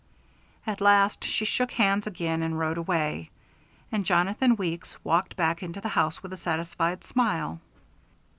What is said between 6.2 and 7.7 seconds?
with a satisfied smile.